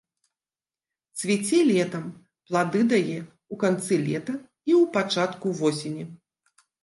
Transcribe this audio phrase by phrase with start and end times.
[1.23, 2.05] Цвіце летам,
[2.51, 3.19] плады дае
[3.53, 4.33] ў канцы лета
[4.69, 6.03] і ў пачатку восені.